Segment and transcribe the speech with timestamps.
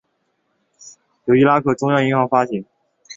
[1.25, 2.65] 由伊拉克中央银行发行。